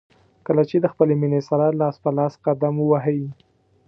[0.47, 3.21] کله چې د خپلې مینې سره لاس په لاس قدم ووهئ.